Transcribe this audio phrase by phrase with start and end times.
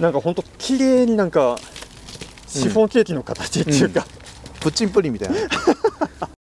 [0.00, 1.56] なんかほんと綺麗になんか
[2.46, 4.06] シフォンケーキの形っていうか、
[4.60, 5.36] プッチンプリンみたいな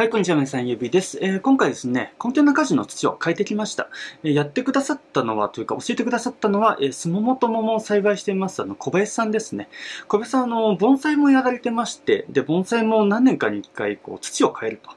[0.00, 1.18] はい、こんにちは、皆さん、ゆびです。
[1.20, 3.90] えー今回ですね、コンテナ果樹の土を変えてきました。
[4.22, 9.68] えーやってくださったのは、というか、教えてくださったのは、えー、スモモと桃を栽培しています、あの、小林さんですね。
[10.08, 14.90] 小林さん、あの、盆栽もやられてまして、で、盆栽も何年かに一回、こう、土を変えると。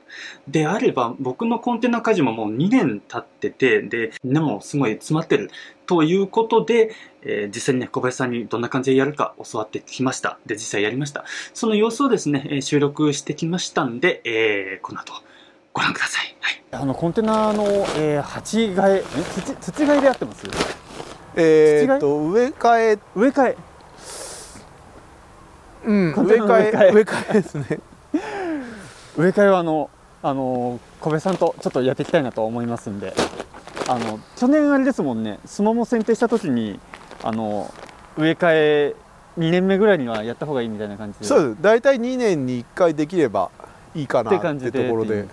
[0.48, 5.52] であれば、僕のコンテナ果樹ももう2年経ってて、で、根もすごい詰まってる。
[5.86, 6.92] ということで、
[7.24, 10.38] えー実際にね、小林さんにどんな感じでやるか教わってきました。
[10.46, 11.26] で、実際やりました。
[11.54, 15.14] その様子をですね、えー収録してきましたんで、えーこの後、
[15.74, 16.36] ご覧ください。
[16.40, 16.64] はい。
[16.72, 17.64] あのコンテナの、
[17.98, 20.48] えー、鉢替ええ土土替えでやってます？
[21.36, 23.58] えーっと植え替え植え替え
[25.86, 27.66] うん植え替え植え替えですね
[29.18, 29.90] 植え替えはあの
[30.22, 33.14] あの小部さんとちょっとやっていきたいなと思いますんで
[33.88, 35.40] あの去年あれですもんね。
[35.46, 36.80] スモモ選定した時に
[37.22, 37.74] あの
[38.18, 38.96] 植え替え
[39.38, 41.26] 2年目ぐらいにはやった方がいいみたいな感じで。
[41.26, 41.62] そうです。
[41.62, 43.50] 大体2年に1回できれば
[43.96, 45.24] いいかなって感じでところで。
[45.24, 45.28] ね。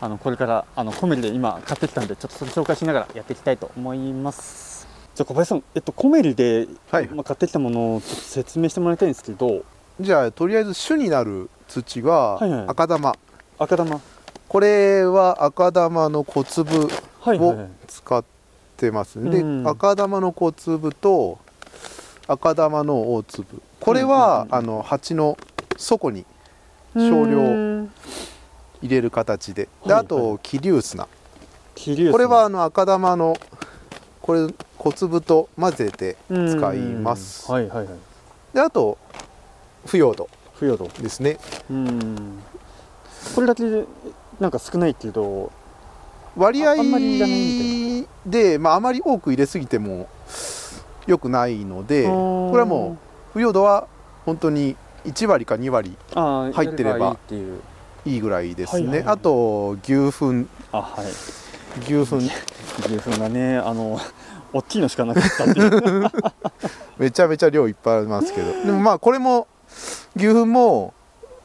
[0.00, 4.88] あのこれからあのコメリで今買ってきたんでちょっとそれ紹介しながらやっていきたいと思います。
[5.14, 7.08] じゃあ小林さん、えっと、コメリで、はい。
[7.08, 9.64] まあ、買ってきたものをちょっと説明してもらいたいんですけど。
[10.00, 12.64] じゃあとりあえず主になる土ははいはい。
[12.68, 13.16] 赤玉、
[13.58, 14.00] 赤玉。
[14.48, 16.88] これは赤玉の小粒
[17.22, 17.68] はいはいをはい。
[17.86, 18.24] 使っ
[18.76, 19.68] てます、でうん。
[19.68, 21.38] 赤玉の小粒と
[22.26, 23.62] 赤玉の大粒。
[23.80, 24.54] これは、うんうんうん。
[24.54, 25.38] あの鉢の
[25.76, 26.26] 底に
[26.94, 27.88] 少量入
[28.82, 29.68] れる形で。
[29.86, 31.06] ではいあと桐生砂
[32.10, 33.36] これはあの赤玉の
[34.20, 34.46] これ
[34.78, 37.46] 小粒と混ぜて使います。
[37.48, 37.96] うんはいはいはい。
[38.52, 38.98] であと
[39.86, 40.88] 腐葉土腐葉土。
[41.00, 41.38] ですね。
[41.70, 42.42] うん。
[43.34, 43.84] これだけで
[44.40, 45.61] なんか少ないけど割合あ
[46.34, 50.08] あんまりいらないで、まあ、あまり多く入れすぎても
[51.06, 52.96] 良くないのでここれはも
[53.32, 53.88] 腐葉土は
[54.24, 57.16] 本当に1割か2割入ってれば
[58.04, 60.46] いいぐらいですね、あと牛糞。
[60.72, 61.06] あはい。
[61.82, 62.18] 牛糞。
[62.86, 63.98] 牛糞がねあの
[64.52, 66.10] 大きいのしかなかったっていう。
[66.98, 68.64] めちゃめちゃ量いっぱいありますけど。
[68.64, 69.46] でもまあこれも
[70.16, 70.94] 牛糞も、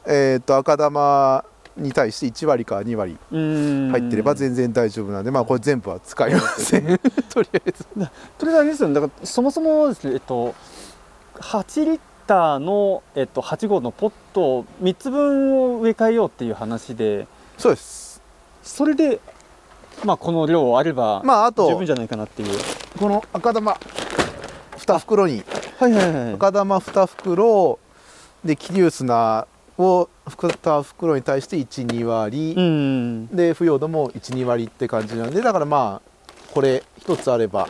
[0.06, 1.46] えー、と赤玉
[1.78, 3.92] に対して1割か2割うん。
[3.92, 7.00] 入ってれば全然大丈夫なんでまあこれ全部は使いません。
[7.30, 7.86] とりあえず。
[7.86, 8.10] とりあ
[8.48, 8.96] えずあれですよね。
[8.96, 10.54] だからそもそもですねえっと
[11.36, 17.28] 8リッターの、えっと、8号のポット3つ分を植え替えようっていう話で
[17.58, 18.22] そうです。
[18.64, 19.20] それで
[20.04, 22.60] まあこの量あればまああと十分じゃないかなっていう。
[23.00, 23.78] この赤玉
[24.78, 25.44] 2袋に。
[25.80, 27.80] はいはいはい赤玉2袋
[28.44, 33.28] で桐生砂を2袋に対して12割、うん。
[33.28, 36.10] で腐葉土も12割って感じなんでだからまあ
[36.54, 37.70] これ1つあれば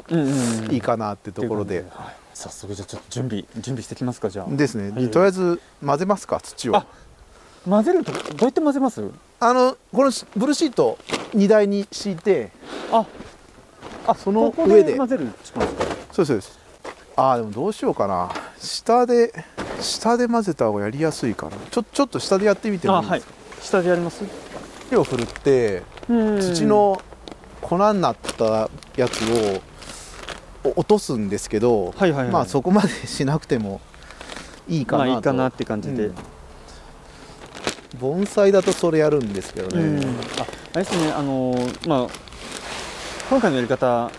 [0.72, 2.16] いいかなってところで、はい。
[2.34, 4.56] 早速じゃあちょっと準備準備してきますかじゃあ。
[4.56, 5.10] ですね、はい。
[5.10, 6.78] とりあえず混ぜますか土を。
[6.78, 6.86] あ
[7.68, 9.04] 混ぜるとどうやって混ぜます？
[9.40, 10.98] あのこのブルーシート
[11.34, 12.52] 荷台に敷いて
[12.92, 13.06] あ
[14.08, 14.96] あその上で。
[14.96, 15.66] 混ぜるそうで
[16.14, 16.60] すそうです。
[17.16, 18.30] あーでもどうしようかな。
[18.60, 19.34] 下で
[19.82, 21.58] 下で混ぜた方がやりやすいかな。
[21.72, 23.34] ちょちょっと下でやってみてもいいいですか？
[23.62, 24.24] 下でやります？
[24.90, 27.02] 手を振るって土土の
[27.62, 29.22] 粉になったやつ
[30.66, 32.32] をお落とすんですけど、はいはいはい。
[32.32, 33.82] まあそこまでしなくても
[34.68, 36.16] いいかまなと、あいいかなって感じで、うん。
[38.00, 40.00] 盆栽だとそれやるんですけどうん。
[40.00, 40.06] ね、
[40.40, 42.08] ああれですねあのーまあ
[43.30, 44.10] 今回のやり方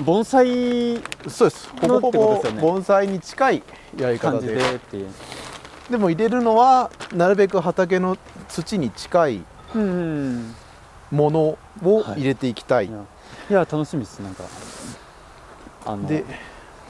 [0.00, 1.68] 盆栽そうです。
[1.80, 3.62] ほぼほぼ盆栽に近い
[3.98, 5.08] やり感じ方ででっていう。
[5.90, 8.16] でも入れるのはなるべく畑の
[8.48, 10.54] 土に近いうん
[11.10, 13.04] ものを入れていきたい、いや。
[13.48, 14.18] いや楽しみです。
[14.20, 14.44] なんか
[15.84, 16.24] あので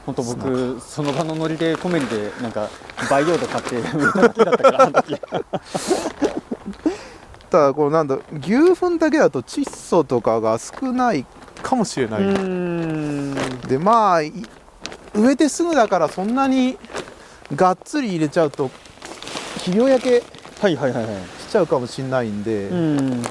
[0.05, 2.69] 本当僕その場のノリでコメリでなんか
[3.09, 5.19] 培養土買って植えただけだったからあの時。
[7.49, 11.25] ただこのなんだ牛糞だけだと窒素とかが少ない
[11.61, 13.35] かもしれない、うん。
[13.67, 14.33] でまあい
[15.17, 16.77] 植えてすぐだからそんなに
[17.55, 18.69] がっつり入れちゃうと
[19.55, 20.23] 肥料焼け
[20.61, 21.15] はいはいはいはい。
[21.39, 23.21] しちゃうかもしれないんで、うん。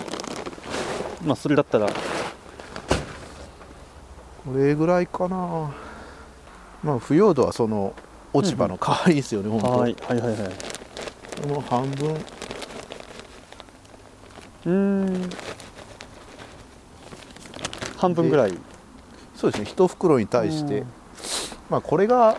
[1.25, 1.89] まあそれだったら。
[1.89, 1.93] こ
[4.55, 5.75] れぐらいかな。
[6.85, 7.95] まあ腐葉土はその
[8.33, 9.71] 落ち葉の代わりですよね、本当。
[9.71, 10.53] はいはいはいはい。
[11.43, 12.17] この半分。
[14.67, 15.31] うん。
[17.97, 18.57] 半分ぐらい。
[19.35, 19.71] そうですね。
[19.71, 20.87] 1袋に対して、うん
[21.71, 22.37] まあこれが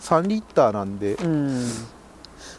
[0.00, 1.64] 3リッターなんでうん。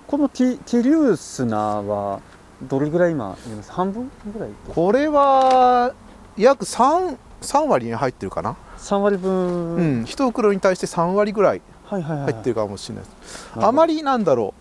[0.06, 2.22] このティティリュー砂は
[2.64, 3.72] どれぐらい今入れます？
[3.72, 5.94] 半分ぐらいこれは
[6.38, 10.04] 約3 3割に入ってるかな、3割分、うん。
[10.04, 12.34] 1袋に対して3割ぐらいはいはいはい。
[12.34, 13.68] 入ってるかもしれないです、なるほど。
[13.68, 14.54] あまりなんだろ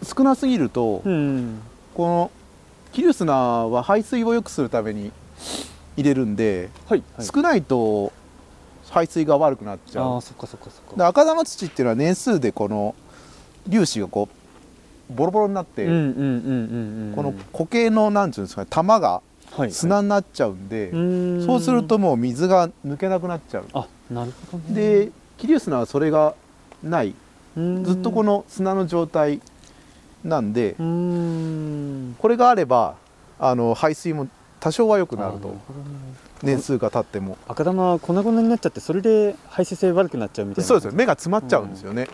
[0.00, 0.04] う。
[0.04, 1.60] 少なすぎると、うん。
[1.94, 2.30] この
[2.92, 5.12] キリウスナーは排水を良くするために
[5.96, 8.12] 入れるんで、はい、はい、少ないと
[8.92, 10.04] 排水が悪くなっちゃう。
[10.04, 12.94] ああそっかそっかそっでか赤玉土っていうのは年数でこの
[13.64, 14.28] 粒子がこ
[15.10, 21.46] うボロボロになって、この固形のなんていうんですかね玉がはい砂になっちゃうんで、うん。
[21.46, 23.66] そうするともう水が抜けなくなっちゃう。
[23.72, 24.74] あなるほどね。
[24.74, 26.34] でキリウスナーはそれが
[26.82, 27.14] ない。
[27.56, 27.84] うん。
[27.84, 29.40] ずっとこの砂の状態
[30.24, 32.96] なんでこれがあれば
[33.38, 34.28] あの排水も
[34.62, 35.56] 多少は良くなると。
[36.40, 37.36] 年数が経っても。
[37.48, 40.68] 赤玉は粉々になっちゃってそれで排水性悪くなっちゃうみたいな。
[40.68, 40.92] そうですよ。
[40.92, 42.06] 目が詰まっちゃうんですよね、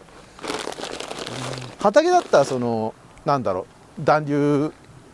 [1.79, 2.95] 畑だったらその
[3.27, 3.67] なんだろ
[4.01, 4.73] う暖流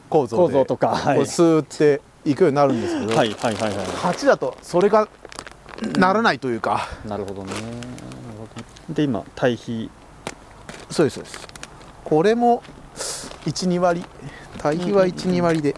[0.08, 1.16] 構造で構造とかはい。
[1.16, 5.08] こうスーっていくようになるんですけど、はいはいはいは鉢だとそれが
[5.96, 7.52] ならないというか、いなるほどね。
[8.88, 9.90] で今堆肥。
[10.88, 11.48] そうですそうです。
[12.04, 12.62] これも
[13.46, 14.04] 12割。
[14.58, 15.75] 堆肥は12割で、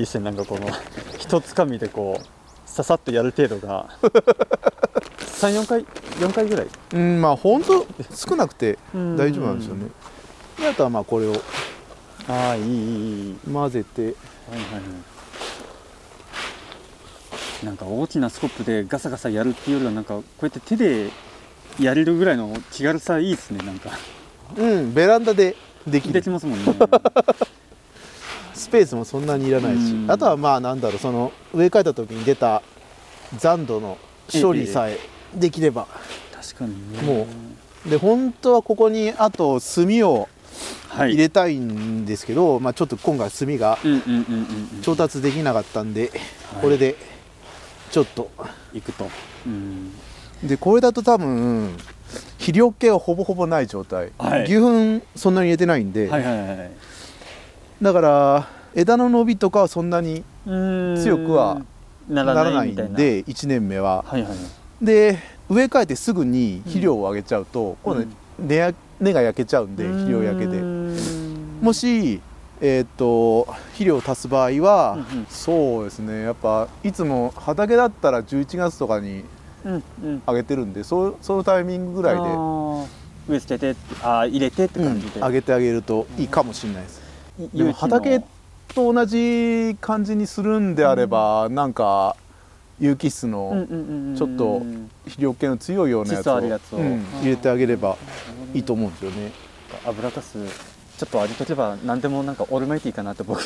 [0.00, 0.66] いいっすねなんかこの
[1.18, 2.24] 一つかみでこう
[2.64, 6.68] ささっとやる程度が34回4回ぐらい？
[6.94, 9.16] うんまあほんと少なくてうん。
[9.16, 9.88] 大丈夫なんですよね。
[10.58, 11.34] であとはまあこれを
[12.28, 12.70] ああいいいい
[13.28, 13.36] いい。
[13.52, 14.02] 混ぜて。
[14.02, 14.80] はいはいは
[17.62, 17.66] い。
[17.66, 21.10] なんか大きなスコップでガサガサやるっていうよりはなんかこうやって手で
[21.78, 23.90] やれるぐらいの気軽さいいですねなんか。
[24.56, 25.56] うんベランダで
[25.86, 26.72] できでるきますもんね
[28.60, 30.10] スペースもそんなにいらないしうん。
[30.10, 32.62] あとはまあなんだろうその植え替えた時に出た
[33.36, 33.96] 残土の
[34.30, 34.98] 処理さえ
[35.34, 35.86] できれば。
[36.32, 37.02] 確かにね。
[37.02, 37.26] も
[37.86, 40.28] で本当はここにあと炭を
[40.90, 41.10] はい。
[41.10, 43.78] 入れたいんですけど、まあ、ちょっと今回炭が
[44.82, 46.10] 調達できなかったんで、
[46.52, 46.62] はい。
[46.62, 46.96] これで
[47.92, 48.30] ちょっと。
[48.72, 49.08] 行くと。
[49.46, 49.92] うん。
[50.42, 51.76] でこれだと多分
[52.38, 54.42] 肥料系はほぼほぼない状態、はい。
[54.44, 56.70] 牛糞そんなに入れてないんで、はいはいはいはい
[57.82, 61.62] だから枝の伸びとかはそんなに強強くは
[62.08, 62.84] なならないんで
[63.24, 64.04] 1年目は。
[64.06, 64.32] はいはい
[64.82, 65.18] で
[65.50, 70.94] 植え替えてすぐに肥料をあげちゃうと、今度うん根や根が焼けちゃうんで肥料焼けでも
[71.60, 72.20] もし
[72.62, 75.26] えーっと肥料を足す場合は、うんうん。
[75.28, 79.24] そうですねやっぱいつも畑だったら11月とかに
[79.64, 80.22] うんうん。
[80.24, 82.20] あげてるんでそそのタイミングぐらいで、
[83.28, 86.99] 植え付けてあー入れてって感じで、うんあげてあげるといいかもしれないです、
[87.72, 88.20] 畑
[88.74, 92.16] と同じ感じにするんであれば、なんか
[92.78, 94.62] 有機質うんのうんうんうんちょっと
[95.04, 96.36] 肥料系の強いようなやつを
[96.78, 97.96] うん入れてあげれば
[98.54, 99.32] いいと思うんですよね。
[99.84, 100.38] 油かす
[100.98, 103.42] ちょっとあげとけば何でもなんかオールマイティーかなって僕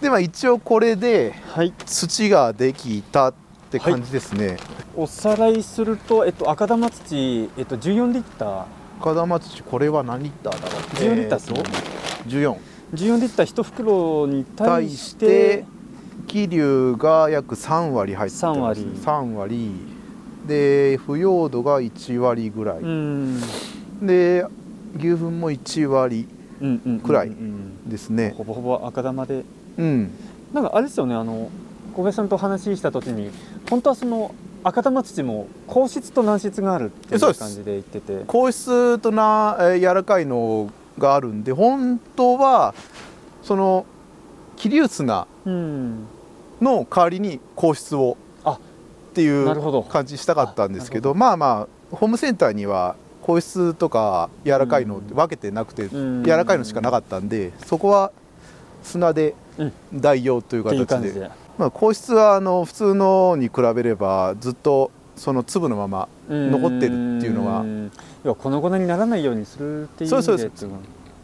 [0.00, 1.72] でまあ一応これではい。
[1.86, 3.34] 土ができたっ
[3.70, 4.58] て感じですね、
[4.94, 8.64] おさらいすると、えっと、赤玉土、えっと、14リッター
[9.02, 11.58] 赤玉土これは何リッターだろう？14リッターですね。
[11.58, 12.56] えーと14
[12.92, 15.64] 14リッター1袋に対対ししてて
[16.28, 18.58] 気流が約3割入ってます。
[18.58, 18.80] 3割。
[18.80, 19.70] 3割。
[20.46, 23.40] で腐葉土が1割ぐらい、うん。
[24.02, 24.44] で
[24.96, 26.28] 牛糞も1割
[26.60, 27.88] うんうんうんうんくらいうん。
[27.88, 28.34] ですね。
[28.36, 29.44] ほぼほぼ赤玉で。
[29.78, 30.10] うん。
[30.52, 31.50] なんかあれですよねあの
[31.94, 33.30] 小林さんと話した時に
[33.68, 42.74] 本当はその赤玉土も硬質と軟質があるっていう感じで言ってて硬質とな、えー柔らかいのがあるんで本当は
[43.42, 43.86] その
[44.56, 46.06] キリウスナうん
[46.60, 48.58] の代わりに硬質をっ
[49.14, 58.12] ていう感じしたかったんですけどあまあまあホームセンターには硬質とか柔らかいの分けてなくて、うん柔らかいのしかなかったんでそこは
[58.82, 59.34] 砂で
[59.92, 67.90] 代用という形で,、感じでまあ、硬質はあの普通のに比べればずっとその粒のまま残ってるっていうのがん
[68.24, 70.78] 要は粉々にならないようにするっていうそうですっていの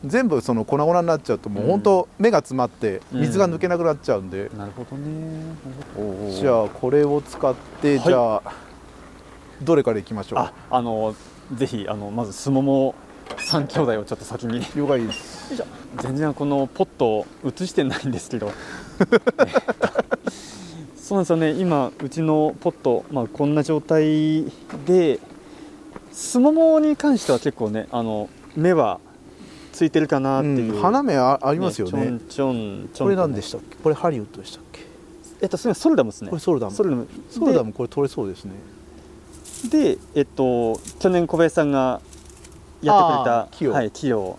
[0.05, 5.09] 全部その粉々になっちゃうともう本当目が詰まって水が抜けなくなっちゃうんで、なるほどね。
[5.09, 5.57] なる
[5.97, 6.09] ほど。
[6.09, 8.07] おうおうじゃあこれを使って、はい。
[8.07, 8.43] じゃあ
[9.63, 10.39] どれからいきましょう？
[10.39, 11.17] ああの
[11.53, 12.95] ぜひあのまずすもも
[13.39, 14.61] 三兄弟をちょっと先に。
[14.77, 15.65] 了解です。
[15.99, 18.53] 全然このポットを映してないんですけど
[20.97, 21.53] そうなんですよね。
[21.53, 24.45] 今うちのポット、まあ、こんな状態
[24.87, 25.21] で
[26.13, 29.01] すももに関しては結構ねあの目は
[29.73, 30.83] ついてるかなっていう、うん。
[30.83, 31.93] 花芽あありますよね。
[31.93, 33.77] ちょんちょんちょんこれ何でしたっけ？
[33.77, 34.81] これハリウッドでしたっけ？
[35.41, 36.31] えっとそれはソルダムですね。
[36.31, 36.75] これソルダム。
[36.75, 37.07] ソルダム。
[37.31, 38.53] ソルダムこれ取れそうですね。
[39.71, 42.01] ででえっと去年小林さんが
[42.83, 43.73] やってくれた木を。
[43.73, 44.39] はい、木を。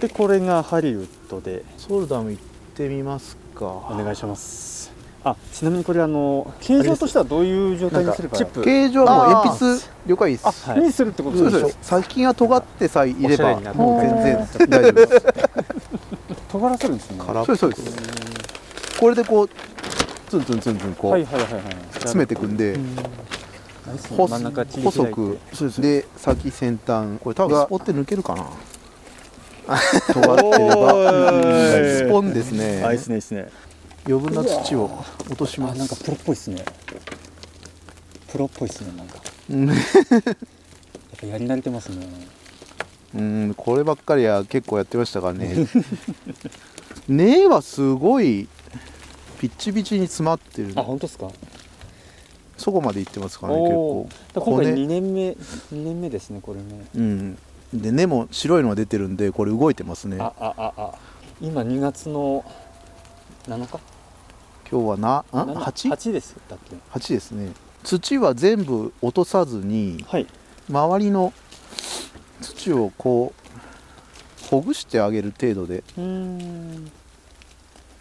[0.00, 1.64] でこれがハリウッドで。
[1.76, 2.42] ソルダム行っ
[2.74, 3.66] てみますか。
[3.66, 4.92] お願いします。
[5.24, 8.22] あちなみにこれあの形状としてはどういう状態にす。
[8.22, 8.62] ればチップ。
[8.62, 10.46] 形状はもう鉛筆了解です。
[10.46, 11.66] あ、はいにするってことでしょ？
[11.66, 13.58] です先が尖ってさえいれば。
[13.74, 15.26] もう全然大丈夫です。
[16.52, 17.18] 尖らせるんですね。
[17.18, 19.00] そうですそうです。
[19.00, 19.48] これでこう
[20.30, 22.78] ツンツンツンツンこうはいはいはいはい詰めていくんで
[24.16, 25.38] 細く
[25.80, 27.18] で先先端。
[27.18, 28.46] これ多分スポって抜けるかな？
[29.66, 32.82] 尖 おってればスポンですね。
[32.84, 33.48] あいいですねいいですね。
[34.08, 34.90] 余分な土を
[35.28, 36.64] 落としますあなんかプロっぽいですね。
[38.30, 39.18] プロっぽいですねなんか。
[39.50, 39.78] う んやっ
[41.20, 42.06] ぱやり慣れてますね。
[43.14, 45.54] うんこればっかりは結構やってましたからね。
[47.08, 48.48] 根はすごい
[49.40, 50.72] ピッチピチに詰まってる。
[50.76, 51.28] あ本当ですか？
[52.56, 54.70] そこまでいってますからね結お構今回骨。
[54.82, 55.36] 2年目
[55.72, 56.86] 二年目ですねこれね。
[56.94, 57.38] うん
[57.80, 60.18] で根も白いのが出てるんでこれ動いてますね。
[60.20, 60.94] ああああ。
[61.40, 62.44] 今2月の
[63.46, 63.78] 7日？
[64.70, 65.90] 今日はなあ7 8?
[65.90, 66.36] 8です。
[66.48, 67.52] だっけ8ですね。
[67.84, 70.26] 土は全部落とさずにはい。
[70.68, 71.32] 周りの
[72.40, 73.32] 土をこ
[74.42, 76.90] うほぐしてあげる程度でうーん。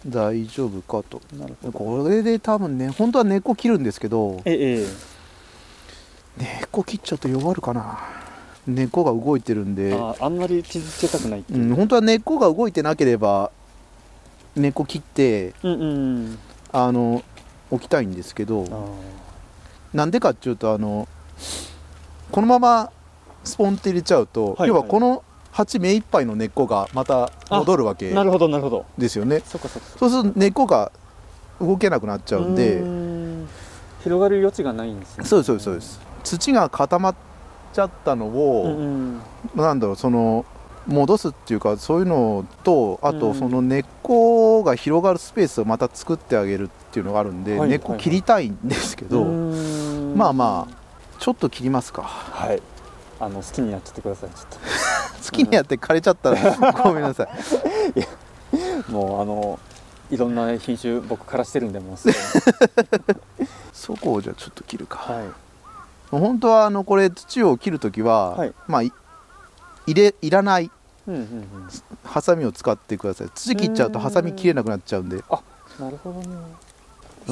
[0.08, 1.22] 大丈夫かと。
[1.36, 1.78] なるほど。
[1.78, 4.86] これで多分ね本当は根っこ切るんですけどえええ。
[6.38, 7.98] 根っこ切っちゃうと弱るかな
[8.68, 11.64] 根っこが動いてるんでああんまり傷つけたくないっていう。
[11.64, 13.52] うん、本当は根っこが動いてなければ
[14.56, 16.40] 根っこ切ってうんうん
[16.72, 17.24] あの
[17.72, 21.08] 置きたいんですけどあなんでかっていうとあの
[22.32, 22.92] このまま
[23.44, 28.86] スポンって入れちゃうと、はい要はこの鉢目いっぱいの根っこがまた戻るわけーなるほどなるほど。
[28.98, 29.42] ですよね。
[29.46, 30.92] そうすると根っこが
[31.62, 32.84] 動けなくなっちゃうんで。
[34.04, 35.24] 広がる余地がないんですね。
[35.24, 36.00] そうですそうですそうです。
[36.26, 37.16] 土が固まっ
[37.76, 39.22] ちゃったのうんを、うん。
[39.56, 40.46] なんだろうその
[40.88, 50.18] 戻すっていうかそういうのとあうんとその根っこが広がるスペースをまた作ってあげるっていうのがあるんで、はい根っこ切りたいんですけど、うーん。
[50.18, 50.76] まあまあ
[51.20, 52.04] ちょっと切りますか。
[52.04, 52.62] はい。
[53.20, 54.46] あの好きにやっちゃってくださいちょっ
[55.26, 57.28] 好きにやって枯れちゃったら ごめんなさい。
[58.86, 59.60] ともうあの
[60.12, 61.98] いろんな品種僕からしてるんでもう
[63.74, 65.45] そこをじゃあちょっと切るか、はい
[66.12, 68.54] 本当はあのこれ土を切るときは、はい。
[68.68, 68.92] まあい
[69.88, 70.72] 入れいらない
[72.04, 73.30] ハサミを使ってください。
[73.36, 75.24] 土切っちゃうとハサミ切れなくなっちゃうんで。
[75.80, 76.28] なるほどね。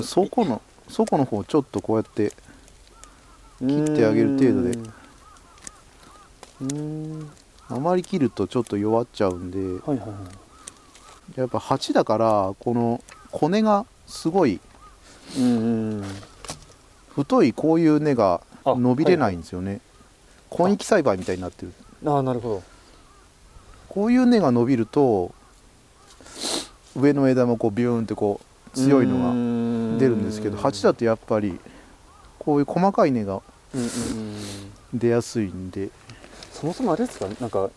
[0.03, 2.33] そこのそこの方ちょっとこうやって
[3.59, 4.69] 切ってあげる程度で。
[4.69, 6.75] うー
[7.23, 7.31] ん。
[7.69, 9.57] あまり切るとちょっと弱っちゃうんで。
[9.59, 10.13] はいはいは
[11.35, 11.39] い。
[11.39, 13.01] やっぱ鉢だからこの
[13.31, 14.59] 骨がすごい
[15.37, 16.03] うんうん
[17.15, 19.81] 太いこういう根があ伸びれないんですよね、
[20.57, 21.73] 根域栽培みたいになってる。
[22.05, 22.63] ああなるほ
[23.89, 25.33] こういう根が伸びると
[26.95, 28.41] 上の枝もこうビューンってこ
[28.75, 31.59] うど強いのがが出るんですけど鉢だとやっぱり
[32.39, 33.41] こういう細かい根が
[34.93, 35.89] 出やすいんで。
[36.51, 37.27] そもそもあれですか？
[37.41, 37.69] なんか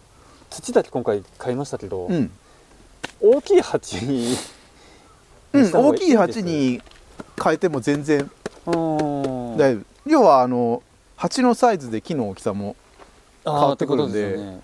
[0.48, 2.30] 土だけ今回買いましたけど、うん、
[3.20, 4.36] 大きい鉢に
[5.52, 6.82] うん、大きい鉢に
[7.42, 8.30] 変えても全然
[8.66, 10.82] うん大丈夫要はあの
[11.16, 12.76] 鉢のサイズで木の大きさも
[13.44, 14.60] あ変わってくるんでね。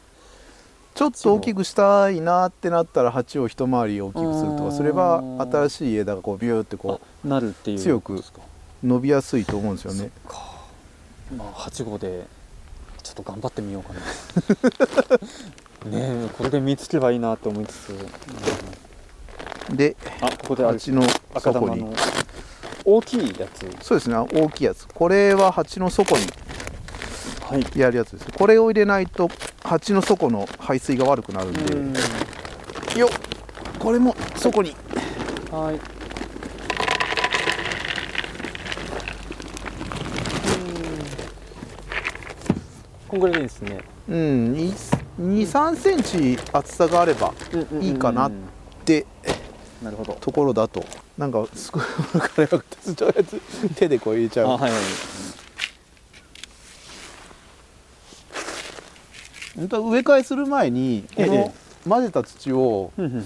[0.94, 8.22] ちょっと大きくしたいなってなったら鉢を一回り大きくするとかすればうん新しい枝がこうビューってこあなるっていう強く
[8.84, 10.10] 伸びやすいと思うんですよね。
[10.28, 10.36] か。
[11.34, 12.26] まあ8号で
[13.02, 14.00] ちょっと頑張ってみようかな。
[15.90, 21.02] ねえこれで見つけばいいなって思いつつ、うんであここで鉢の
[21.34, 21.92] 赤玉の
[22.84, 23.68] 大きいやつ。
[23.82, 24.16] そうですね。
[24.16, 24.86] 大きいやつ。
[24.88, 26.24] これは鉢の底に
[27.42, 27.78] はい。
[27.78, 28.26] やるやつです。
[28.36, 29.30] これを入れないと
[29.62, 31.92] 鉢の底の排水が悪くなるんで、うん。
[32.98, 33.10] よっ。
[33.78, 34.74] これも底に。
[35.50, 35.80] はい。
[43.08, 43.80] こんぐらいでいいですね。
[44.08, 44.54] うん。
[45.20, 47.34] 23センチ厚さがあれば
[47.80, 48.32] いいかなっ
[48.84, 49.06] て
[49.82, 50.16] なるほど。
[50.20, 50.82] ところだと
[51.18, 53.40] なんかすごい分からなくてとりあえず
[53.74, 54.46] 手でこう入れちゃう。
[54.48, 54.72] あはいはい。
[59.56, 61.26] 本当は植え替えする前にこええ。
[61.26, 61.54] の
[61.88, 63.24] 混ぜた土をうんうん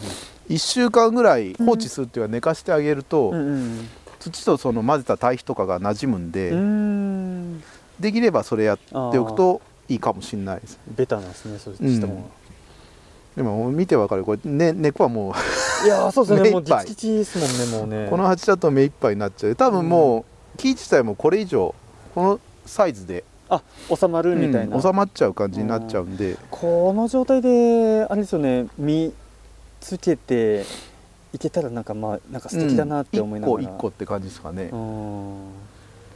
[0.49, 3.89] 1週間ぐらい放置するっていうか寝かしてあげると、うんうん
[4.19, 7.63] 土とその混ぜた堆肥とかが馴染むんで、うん。
[8.01, 12.29] できればそれやっておくといいかもしれないですベタなんですねそうしても、
[13.37, 14.25] でも見てわかる。
[14.25, 15.33] これ、ね、根っこはも
[15.85, 16.51] いやーそうですね。
[16.51, 18.07] もうチギチですもんねもうね。
[18.07, 19.57] うこの鉢だと目いっぱいになっちゃう。
[19.57, 21.75] 多分もう木自体もこれ以上
[22.15, 23.25] このサイズで。
[23.49, 23.63] あ
[23.95, 29.15] 収まるみたいな、うん収まっちゃう感じになっちゃうんで、この状態であれですよね見
[29.81, 30.65] つけて
[31.33, 34.71] いけたらなんかまあなんか素敵だなって思いながら、うん一個一個って感じですかね。
[34.73, 35.37] うん。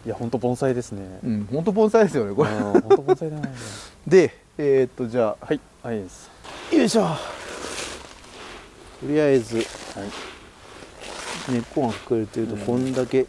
[0.05, 1.21] いや本当盆栽ですね。
[1.23, 2.51] うん本当盆栽ですよねこれ。
[2.51, 3.49] 本当盆栽だな
[4.09, 5.47] でえーっとじゃあ。
[5.47, 6.29] はいはいです。
[6.73, 7.07] よいしょ
[9.01, 11.53] とりあえずはい。
[11.53, 12.61] 根っこが隠れてるとうん。
[12.61, 13.27] こんだけ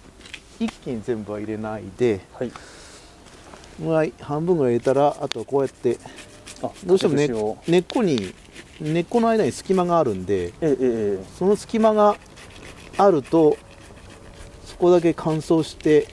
[0.59, 2.51] 一気に全部は入れないではい。
[3.79, 5.97] ぐらい半分ぐらい入れたらあとはこうやって
[6.61, 8.33] あどうしてもね根っこに
[8.79, 10.77] 根っこの間に隙間があるんでえええ
[11.21, 12.15] えその隙間が
[12.97, 13.57] あると
[14.65, 16.07] そこだけ乾燥して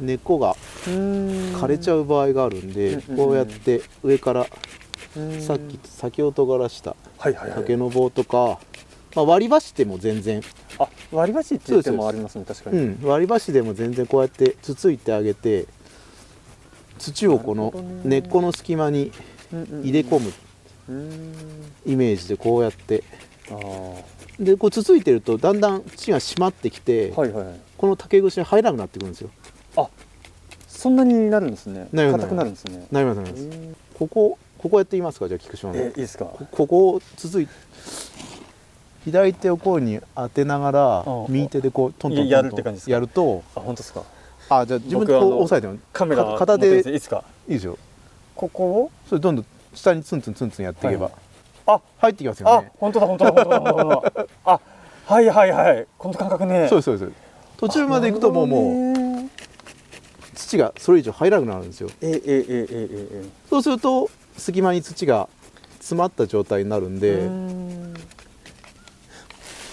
[0.00, 4.46] 根っこが枯れちゃうう場合があるんで、こうやって上から
[5.40, 7.58] さっき先ほどからしたはいはいはい。
[7.60, 8.58] 竹の棒とか、
[9.14, 10.42] まあ、割り箸でも全然、
[10.78, 15.66] あ割り箸って言ってもありますね確かに、うん、割り箸でも全然こうやってつついてあげて
[16.98, 17.72] 土をこの
[18.04, 19.12] 根っこの隙間に
[19.82, 20.32] 入れ込む
[21.86, 23.04] イメージでこうやって。
[24.40, 27.60] でこうつついてるとだんだん土が締まってきて、はいはいはい。
[27.76, 29.30] この竹串に入らなくなってくるんですよ。
[30.66, 31.88] そんなになるんですね。
[31.92, 32.86] 硬くなるんですね。
[32.90, 33.48] なりますなります。
[33.94, 35.78] ここここやってみますかじゃあ菊島の。
[35.78, 36.24] えいいですか？
[36.50, 37.52] ここを続いて
[39.04, 44.02] 左手をこうに当てながら右手でこうトントンやるって感じやるとあ本当ですか？
[44.48, 47.24] あじゃあ自分でこう押さえてもカメラ片手いいですか？
[47.48, 47.78] いいですよ。
[48.34, 48.90] ここを？
[49.08, 51.10] それどんどん下にツンツンツンツンやっていけば、
[51.66, 51.80] あ。
[51.98, 52.68] 入ってきますよね。
[52.68, 54.26] あ本当だ本当だ本当だ。
[54.44, 54.60] あ
[55.06, 55.86] はいはいはい。
[55.98, 56.68] この感覚ね。
[56.68, 57.12] そうですそうです。
[57.56, 59.30] 途中まで行くともうもう
[60.34, 61.88] 土がそれ以上入らなくなるんですよ。
[62.00, 65.28] ええええええそうすると隙間に土が
[65.78, 67.28] 詰まった状態になるんで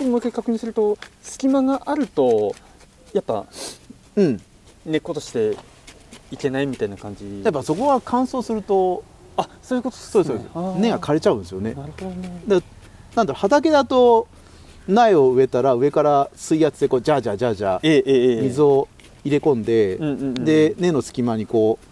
[0.09, 2.53] もう一回確認すると隙間があると
[3.13, 3.45] やっぱ
[4.15, 4.41] うん。
[4.85, 5.55] 根っことして
[6.31, 7.43] いけないみたいな感じ。
[7.43, 9.03] やっぱそこは乾燥すると
[9.37, 11.73] あそういうことそうですそう根が枯れちゃうんですよね。
[11.73, 12.41] なるほどね。
[12.47, 12.61] だ
[13.15, 14.27] なんだろう畑だと
[14.87, 18.87] 苗を植えたら上から水圧でこうジャージャージャージャーえええ水を
[19.23, 20.33] 入れ込んで、うんうんうん。
[20.45, 21.85] で根の隙間にこう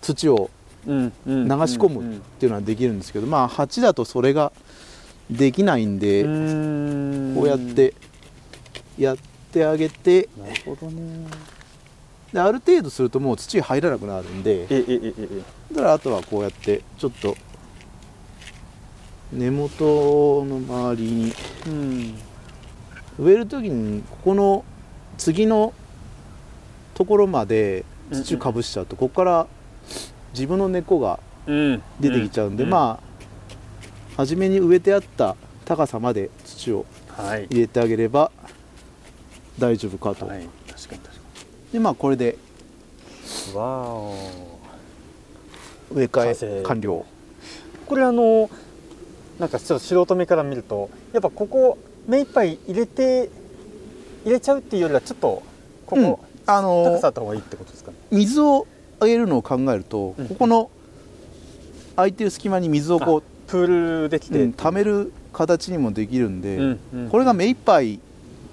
[0.00, 0.50] 土を
[0.86, 4.52] 流し込むっていうのはできるんですけど、まあ鉢だとそれが
[5.30, 7.34] できないんで、うん。
[7.34, 7.94] こうやって
[8.98, 9.16] やっ
[9.52, 11.26] てあげてなるほどね。
[12.32, 15.26] である程度するともう土が入らなくなるんでえええええ。
[15.70, 17.36] えだからあとはこうやってちょっと
[19.32, 21.32] 根元の周りに
[21.66, 22.14] うん。
[23.18, 24.64] 植える時にここの
[25.16, 25.72] 次の
[26.94, 29.46] ところまで土かぶしちゃうとここから
[30.32, 31.82] 自分の根っこがうん。
[32.00, 33.05] 出てきちゃうんで、あまあ
[34.16, 37.46] 初めに植えてあった高さまで土をはい。
[37.46, 38.30] 入れてあげれば
[39.58, 40.46] 大丈夫かと、はい。
[40.68, 41.20] 確かに確か
[41.72, 42.36] でまあこれで
[43.48, 44.14] にわお。
[45.92, 47.04] 植え替え完了。
[47.86, 48.50] これあの
[49.38, 53.30] なんかちょっと素人目から見るとやっぱここ目いっぱい入れて
[54.24, 55.42] 入れちゃうっていうよりはちょっと
[55.86, 57.96] ここ、あの高さあった方がいいってことですかね？
[58.10, 58.66] 水を
[58.98, 60.28] あげるのを考えると、うん。
[60.28, 60.70] ここの
[61.94, 67.08] 空いてる隙間に水をこプールできう、て、うん溜める形にもできるんで、うんうん。
[67.10, 68.00] これが目いっぱい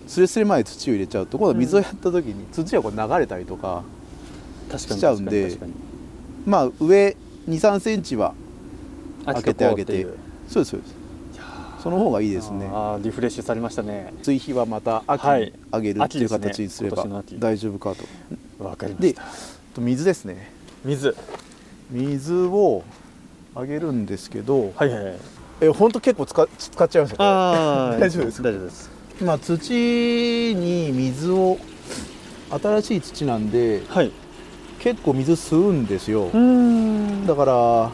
[0.08, 3.84] スレスレ前で土を入れちゃうと今度は水をやった時に土がこう流れたりとか、
[4.78, 5.58] しちゃうんで
[6.46, 7.16] まあ上
[7.48, 8.34] 2 3センチは
[9.26, 10.06] 開けてあげて。
[10.50, 11.04] そうですそうです。
[11.82, 12.70] その方がいいですね。
[12.72, 14.14] あーリフレッシュされましたね。
[14.22, 15.42] 追肥はまた秋はい。
[15.42, 17.06] にあげるっていう形にすれば
[17.40, 19.24] 大丈夫かと、わかりましでた
[19.74, 20.50] と水ですね。
[20.86, 21.16] 水。
[21.92, 22.84] 水を
[23.56, 25.16] あげるんですけどはいはいはい。
[25.62, 27.18] え本当結構使っ使っちゃいますよ。
[27.18, 28.42] これあ 大丈夫です。
[28.42, 28.92] 大丈夫です。
[29.22, 31.58] まあ土に水を
[32.50, 34.12] 新しい土なんではい。
[34.80, 36.30] 結構水吸うんですよ。
[36.34, 37.26] うん。
[37.26, 37.92] だから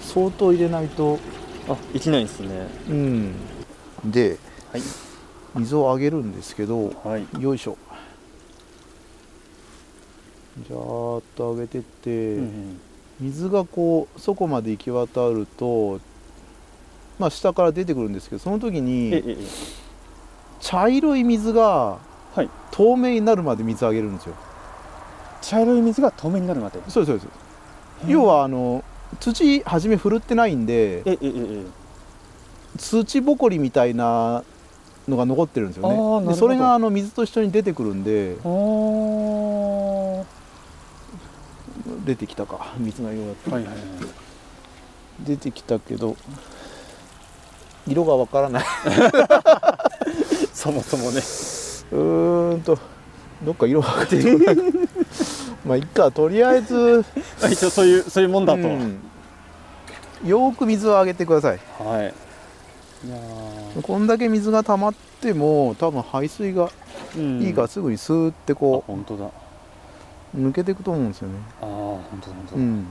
[0.00, 1.18] 相当入れないと。
[1.68, 2.68] あいきないんですね。
[2.88, 3.32] うん。
[4.04, 4.38] で
[4.70, 4.82] はい。
[5.56, 7.26] 水をあげるんですけどはい。
[7.40, 7.78] よいしょ。
[10.68, 12.80] じゃーっとあげてって、うん
[13.20, 16.00] 水がこうそこまで行き渡ると
[17.18, 19.36] まあ下から出てくるんですけどその時ええにええ。
[20.60, 21.98] 茶色い水が
[22.34, 22.50] はい。
[22.72, 24.34] 透明になるまで水あげるんですよ。
[25.40, 26.80] 茶色い水が透明になるまで。
[26.88, 27.34] そうですそうで
[28.06, 28.08] す。
[28.08, 28.82] 要はあの
[29.20, 31.04] 土初めふるってないんで
[32.76, 34.42] 土ぼこりみたいな
[35.06, 36.26] のが残ってるんですよね。
[36.28, 38.36] でそれがあの水と一緒に出てくるんで
[42.04, 43.84] 出てきたか水がようやって、はいはいはい。
[45.20, 46.16] 出てきたけど
[47.86, 48.64] 色がわからない。
[50.52, 51.18] そもそもね。
[51.92, 52.78] うーんと
[53.44, 54.56] どっか色が出てこない
[55.64, 57.04] まあいっかとりあえず。
[57.42, 58.98] あ一応そういうそういうもんだと、うん。
[60.24, 61.60] よーく水をあげてください。
[61.78, 62.14] はい。
[63.78, 66.70] いこんだけ水が溜まっても多分排水が
[67.16, 67.42] うん。
[67.42, 69.30] いいからすぐにスーってあこ本当だ
[70.34, 71.34] 抜けていくと思うんですよね。
[71.60, 72.86] あー本当だ本当だ、うん。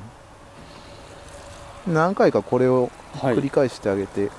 [1.94, 2.90] 何回かこれを
[3.22, 3.36] はい。
[3.36, 4.30] 繰り返してあげて、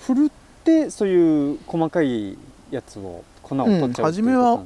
[0.00, 0.30] 振るっ
[0.64, 2.36] てそういう細かい
[2.70, 4.62] やつを粉を取っちゃう初めは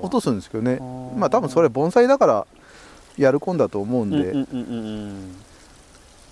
[0.00, 0.78] 落とすんですけどね。
[1.16, 2.46] まあ多分それ盆栽だから
[3.16, 4.62] やるこんだと思うんで、うんうんうんう
[5.12, 5.34] ん。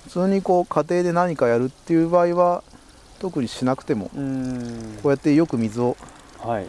[0.05, 2.63] 普通にこう家庭で何かやるっていう場合は
[3.19, 4.11] 特にしなくても
[5.03, 5.97] こうやってよく水を
[6.39, 6.67] はい。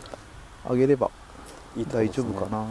[0.67, 1.12] あげれば
[1.91, 2.65] 大丈夫かな、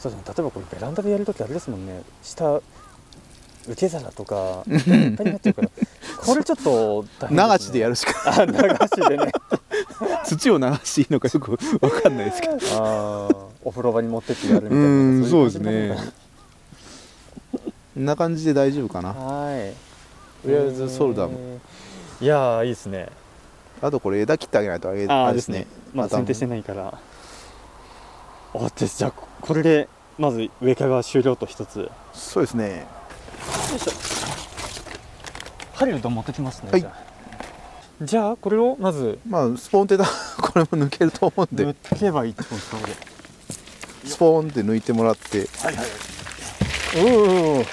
[0.00, 0.24] そうですね。
[0.26, 2.02] 例えばこれベランダでやるときあれですもんね。
[2.22, 2.62] 下受
[3.76, 5.68] け皿とかいっぱいになっちゃうから。
[6.24, 8.40] これちょっと大変流しでやるるしか。
[8.40, 9.32] あ流しでね。
[10.24, 12.54] 土を流していいのかよく分かんないですけど。
[12.54, 14.84] あーお風呂場に持ってってやるみたいな。
[14.84, 14.88] う
[15.20, 15.96] んいそうですね。
[17.52, 19.12] こんな感じで大丈夫かな。
[19.12, 19.74] なはい。
[20.42, 23.08] とりあえずソルダムえーいやーいいですね。
[23.82, 25.60] あとこれ枝切ってあげないとあげああですすね。
[25.60, 25.66] ね。
[25.92, 26.94] まだ頭剪定してないから。
[28.54, 31.80] あですじゃあこれでまず植え替えは終了と一つ。
[31.80, 32.86] よそうですね。
[33.74, 33.92] いしょ。
[35.74, 36.80] ハリルド持ってきますね、はい。
[36.80, 37.10] じゃあ。
[38.02, 39.18] じゃあこれをまず。
[39.26, 40.04] まあスポーンってだ
[40.40, 41.70] これも抜けると思うん塗で。
[41.70, 42.92] ってけばいいってことですかこれ。
[44.08, 45.48] スポーンって抜いてもらって。
[45.62, 45.86] はいはい
[46.92, 47.64] おお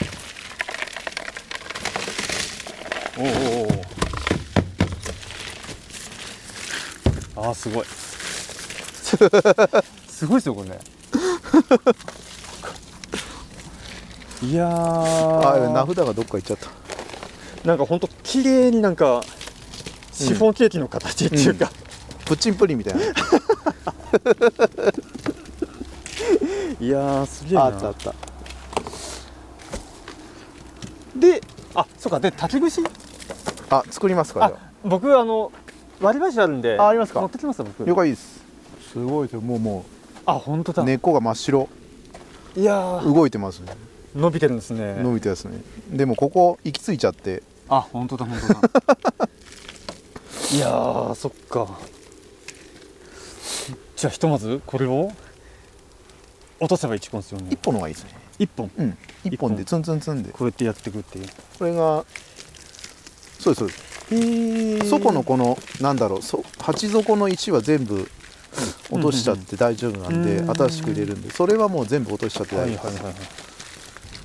[3.19, 3.23] お
[7.43, 7.86] おあーすごい。
[10.08, 10.69] すごいですよこれ
[14.43, 15.67] いやー。
[15.70, 16.70] あ名札がどっか行っちゃった。
[17.67, 19.24] なんかほんと綺麗になんか
[20.12, 21.72] シフォンケーキの形っていうか、
[22.26, 23.02] プッチンプリンみたいな。
[26.80, 27.65] いやーすげえな。
[27.65, 28.13] あったあった。
[31.15, 31.41] で
[31.74, 32.20] あそうか。
[32.20, 32.84] で竹串
[33.70, 34.60] あ作りますかじゃあ。
[34.84, 35.52] 僕あの
[36.00, 37.22] 割り箸あるんであありますか？
[37.22, 37.84] 持ってきます僕。
[37.84, 38.39] あ了解です。
[38.93, 39.86] すごいですよもうも
[40.28, 41.70] あ本当だ、う根っこが真っ白。
[42.58, 43.13] いやー。
[43.13, 43.72] 動いてますね。
[44.13, 45.02] 伸びてるんですね。
[45.02, 45.62] 伸びてますね。
[45.90, 47.42] でもここ行き着いちゃって。
[47.70, 48.60] あ本当だ本当だ。
[50.54, 51.80] いやーそっか。
[53.96, 55.13] じゃあひとまずこれを
[56.60, 57.48] 落とせば一本ですよね。
[57.50, 58.10] 一本の方がいいですね。
[58.38, 58.70] 一本。
[58.78, 58.98] うん。
[59.24, 60.32] 一本でツンツンツンで。
[60.32, 61.28] こうやってやっていくっていう。
[61.58, 62.04] これが
[63.40, 63.88] そうですそうです。
[64.13, 68.10] へえ底のこのなんだろうそ鉢底の石は全部
[68.89, 70.56] 落としちゃって大丈夫なんでうん。
[70.56, 72.88] 新しく入れるんでそれはもう全部落としちゃってはい大丈夫。
[72.88, 73.13] はいはいはい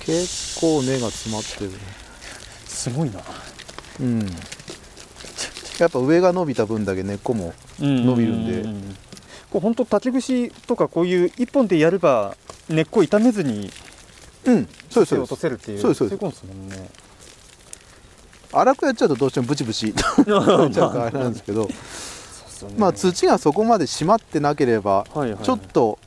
[0.05, 1.77] 結構根が詰まってるね。
[2.65, 3.21] すごいな。
[4.01, 4.19] うん。
[5.79, 8.53] やっぱ上が伸びた分だけ根っこも伸びるんで。
[8.61, 8.75] うう
[9.49, 12.35] こう本当竹串とかこういう一本でやれば
[12.67, 13.71] 根っこ傷めずに
[14.45, 14.67] うん。
[14.89, 16.13] そうです落とせるっていうそうですそうです。
[16.15, 16.89] いうことですもんね。
[18.51, 19.93] 荒くやっちゃうとどうしてもブチブチ。
[20.27, 21.69] な っちゃうからあれなんですけど
[22.77, 25.33] まあ土がそこまで締まってなければはいはい。
[25.33, 25.99] はいちょっと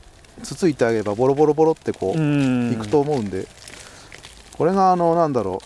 [0.43, 2.71] つついてあげればボロボロボロってこううん。
[2.71, 3.47] いくと思うんで。
[4.57, 5.61] これがあのなんだろ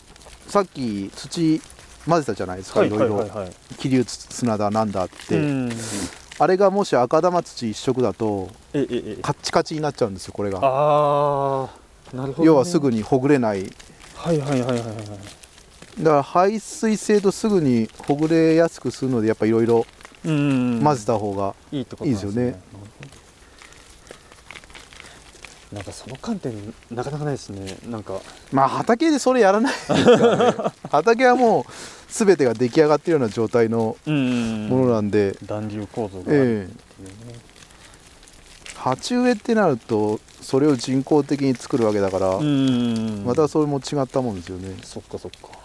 [0.47, 1.61] うさっき土
[2.07, 3.27] 混ぜたじゃないですかはいいろろはい。
[3.27, 5.71] いはいはい桐生砂だなんだって、うん。
[6.39, 10.59] あれがもし赤玉土一色だとカッチカチになっちゃうんですよこれが。
[10.61, 11.69] あ
[12.13, 13.71] あなるほどね、要はすぐにほぐれない。
[14.15, 14.83] はいはいはいはいはい。
[15.99, 19.85] だから排水性とすぐにほぐれやすくするのでやっぱいろいろうん
[20.23, 22.59] 混ぜた方がいいですよね。
[25.71, 27.77] なんかその観点なかなかないですね。
[27.87, 28.19] なんか。
[28.51, 30.71] まあ畑でそれやらないですからね。
[30.91, 31.71] 畑はもう
[32.09, 34.67] 全てが出来上がってるような状態のうん。
[34.67, 37.39] ものなんで、暖流構造があるええっていうね、
[38.75, 43.23] 鉢植えってなるとそれを人工的に作るわけだから、うん。
[43.25, 44.75] またそれも違ったもんですよね。
[44.83, 45.60] そっかそっか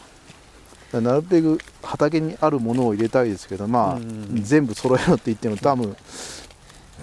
[1.00, 4.42] なるべく畑にあるものを入れたいですけどまあ、うん。
[4.42, 5.96] 全部揃えろって言っても多分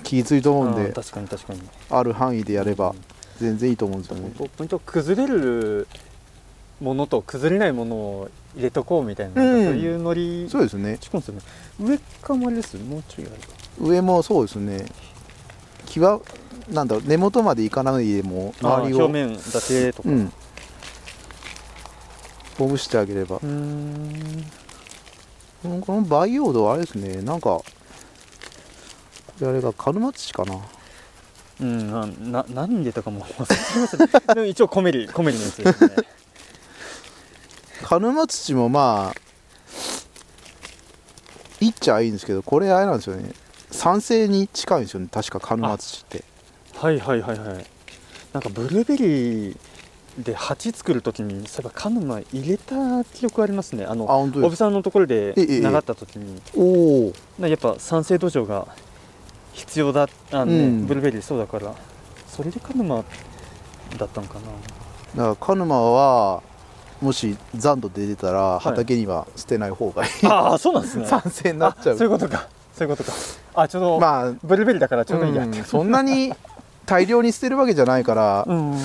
[0.04, 1.62] 気ついと思うんで確かに確かに。
[1.90, 2.94] ある範囲でやれば
[3.40, 4.32] 全然いいと思うんですよね。
[4.38, 5.88] ポポイント崩れる
[6.82, 9.64] ものと崩れないものを入れとこうみたいな,、うん。
[9.66, 10.98] そういうノリそうですね。
[11.80, 13.48] 上かもあれですもうちょいあるか
[13.80, 14.86] 上もそうですね。
[15.86, 16.20] 木は
[16.70, 20.10] なんだろう根元までいかないでも周りを表面だけとか。
[20.10, 20.32] うん
[22.58, 23.38] ほぐしてあげれば。
[23.38, 24.46] うーん。
[25.82, 27.22] この培養土はあれですね。
[27.22, 27.64] なんかこ
[29.42, 30.60] れあれがカルマ土かな。
[31.62, 32.06] うんな
[32.42, 33.26] な何入れたかも
[34.34, 35.96] でも一応コメリ コメリのやつですね。
[37.84, 39.22] カルマ土もまあ
[41.64, 43.32] いっちゃいいんですけどこれあれなんですよね。
[43.72, 45.08] 酸性に近いんですよね。
[45.12, 46.24] 確かカルマ土って、
[46.76, 47.66] はいはいはいはい。
[48.34, 49.58] なんかブルーベリー
[50.18, 53.86] で鉢作るときにそういえばカヌマ入れた記憶ありますね。
[53.86, 55.60] あのあ本当ですおびさんのところでええええ。
[55.62, 58.68] 習ったときに、おおなやっぱ酸性土壌が
[59.54, 60.86] 必要だあの、ねうん。
[60.86, 61.74] ブルーベリーそうだから
[62.28, 63.04] それでカヌマ
[63.98, 64.42] だったのかな。
[64.42, 66.44] だからカヌマは
[67.02, 68.64] もし残土で出たらい。
[68.64, 71.06] 畑には捨てない方がいい、ああそうなんですね。
[71.10, 71.96] 酸性になっちゃう。
[71.96, 72.48] あそういうことか。
[72.76, 73.18] そういうことか。
[73.56, 76.34] あちょうど、まあブルーベリーだからちょうどいいやって、うんそんなに
[76.86, 78.78] 大量に捨てるわけじゃないからうん。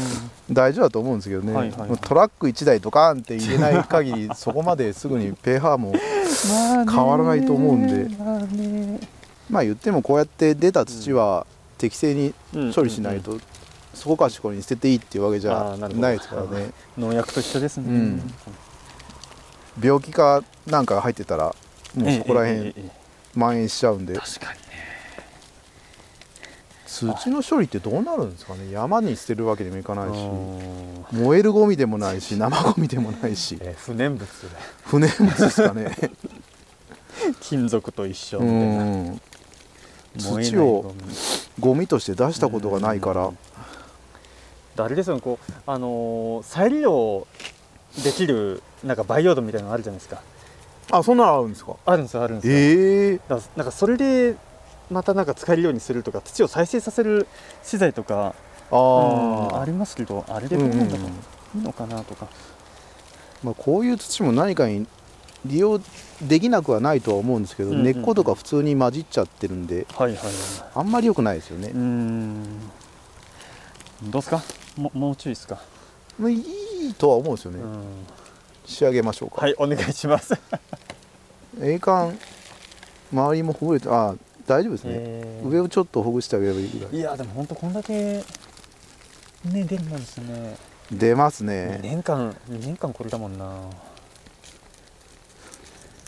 [0.51, 1.91] 大丈夫だと思うんですけどね、はいはい。
[1.91, 8.17] はいトラック1台ドカーンって入れない限りそこまですぐに pH もまあね変わらないと思うんで。
[8.17, 9.01] まあね
[9.51, 11.47] まあ言ってもこうやって出た土は
[11.79, 12.35] 適正に
[12.75, 13.39] 処理しないと、
[13.95, 16.71] そこかしこに捨てていいっていうわけじゃないですからね。
[16.99, 18.35] 農薬と一緒ですね、うん。
[19.83, 21.55] 病気かなんかが入ってたら
[21.95, 22.91] もうそこら辺ええええええ。
[23.35, 24.15] 蔓延しちゃうんで。
[24.15, 24.61] 確かに。
[24.61, 24.68] ね
[26.89, 28.71] 土の処理ってどうなるんですかね？
[28.73, 30.17] 山に捨てるわけにもいかないし
[31.13, 33.59] うん燃えるゴミでもないし生ゴミでもないし。
[33.61, 34.27] えー不燃物で。
[34.85, 35.95] 不燃物ですかね。
[37.41, 40.95] 金属と一緒うみたいな、土を
[41.61, 43.27] ゴミとして出したことがないから。
[43.27, 43.39] うん。
[44.81, 47.27] あれですよねこうあのー再利用
[48.05, 50.23] できるなんか培養土みたいなのあるじゃないですか。
[50.91, 51.75] あそんなのあるんですか？
[51.85, 54.37] あるんですよあるんですよ、ええだからなんかそれで
[54.91, 57.27] またなんか使えるようにするとか土を再生させる
[57.63, 58.35] 資材とか
[58.71, 62.29] あうんあありますけどあれでどうなんだか、いいのかなとか。
[63.43, 64.87] まあ、こういう土も何かに
[65.47, 65.81] 利用
[66.21, 70.35] できなくはないとは思うんですけど、根っことか普通に混じっちゃってるんではいはいはい。
[70.75, 71.69] あんまり良くないですよね。
[71.69, 71.75] う
[74.11, 74.43] どうですか？
[74.77, 75.61] ももうちょいですか、
[76.19, 77.83] まあいいとは思うんですよね、うん。
[78.67, 80.35] 仕上げましょうか、はいお願いします。
[81.63, 82.19] 栄冠
[83.13, 84.17] 周りもほぐれてあ
[84.49, 85.49] 大丈夫ですね、えー。
[85.49, 86.97] 上をちょっとほぐしてあげればいいぐらい。
[86.97, 88.25] いやでも本当こんだけね
[89.45, 90.57] 出るもんですね。
[90.91, 93.55] 出ます2ね年間2年間これだもんな。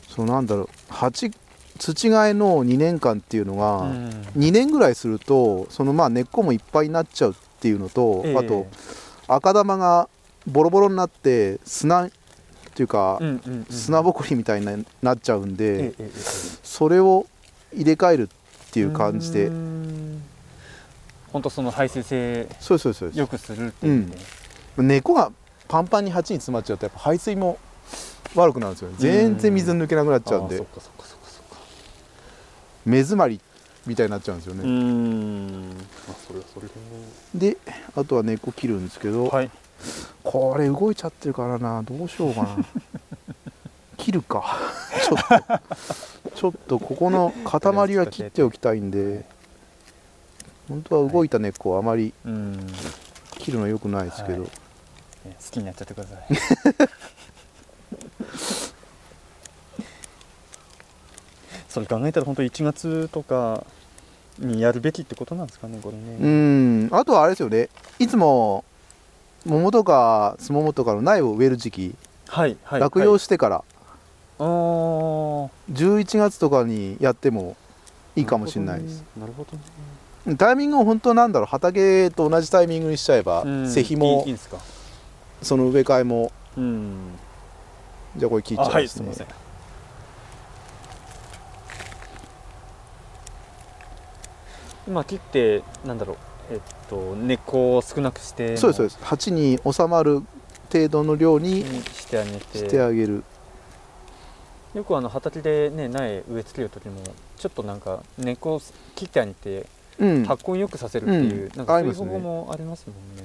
[0.09, 0.69] そうなんだろう。
[0.89, 1.31] 鉢
[1.79, 4.11] 土替えの2年間っていうのが、うん。
[4.37, 8.37] 2年ぐらいするとそのまあ根っこもいっぱいになっちゃうっていうのと、ええ。
[8.37, 8.67] あと
[9.29, 10.09] 赤玉が
[10.47, 12.11] ボロボロになって砂っ
[12.75, 13.21] ていうか、
[13.69, 16.11] 砂ぼこりみたいになっちゃうんで、えええええ。
[16.63, 17.27] それを
[17.75, 19.51] 入れ替えるっていう感じで。
[21.33, 24.17] 本当その排水性そうそうそうでよくするっていうね、
[24.75, 25.31] す根っこが
[25.69, 27.59] パンパンに鉢に詰まっちゃうとやっぱ排水も
[28.35, 28.97] 悪くなるんですよね。
[28.99, 30.57] 全然水抜けなくなっちゃうんで。
[30.57, 31.57] そっかそっかそっかそっか。
[32.85, 33.41] 目詰まり
[33.87, 35.71] みたいになっちゃうんですよね、ん。
[36.09, 36.67] あそれはそれ
[37.35, 37.57] でで
[37.97, 39.51] あとは根っこ切るんですけど、はい。
[40.23, 41.83] これ動いちゃってるからな。
[41.83, 42.49] どうしようかな
[44.01, 44.57] 切るか。
[45.05, 45.35] ちょっと
[46.35, 49.25] ちょっとここの塊は切っておきたいんで。
[50.69, 52.67] 本当は動いた根っこはあまりうん。
[53.39, 54.51] 切るの良くないですけど、はい。
[55.29, 56.21] ね好きになっちゃってください。
[61.69, 63.65] それ考えたら本当1月とか
[64.39, 66.95] にやるべきってことなんですかねこれうねん。
[66.95, 67.69] あとはあれですよね。
[67.99, 68.65] いつも
[69.45, 71.95] 桃とかすももとかの苗を植える時期、
[72.29, 73.65] はいはい落葉はいしてから
[74.45, 77.57] 11月とかにやっても
[78.17, 79.57] いいかもしれないです、なるほど
[80.27, 80.37] ね。
[80.37, 81.47] タイミングを本当なんだろう。
[81.47, 83.69] 畑と同じタイミングにしちゃえば、うん。
[83.71, 84.27] 施肥も
[85.43, 86.33] その植え替えも。
[86.57, 86.97] うん。
[88.17, 88.71] じゃあこれ切っちあゃう。
[88.71, 89.27] んですね、はいすみません。
[94.89, 96.17] 今切ってなんだろう。
[96.53, 98.99] えっと根っこを少なくしてそうですそうです。
[99.03, 100.23] 鉢に収まる
[100.73, 102.59] 程度の量ににしてあげて。
[102.59, 103.23] してあげる、
[104.75, 107.03] よくあの畑でね苗植え付ける時も
[107.37, 108.63] ちょっとなんか根っこを
[108.95, 109.67] 切ってあげて
[109.99, 110.25] うん。
[110.25, 111.57] 発根よくさせるっていう、うん。
[111.57, 113.25] なんかそういう方法もありますもんね。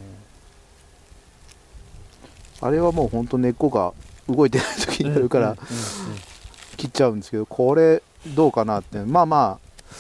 [2.62, 3.94] あれはもう本当根っこが
[4.28, 5.58] 動いてない時になるからうん
[6.78, 9.00] 切っちゃうんですけどこれどうかなって。
[9.00, 9.94] まあまあ